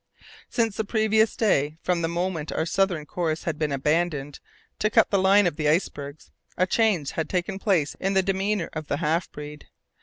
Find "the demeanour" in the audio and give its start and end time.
8.15-8.71